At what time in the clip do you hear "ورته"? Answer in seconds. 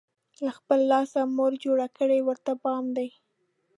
2.23-2.51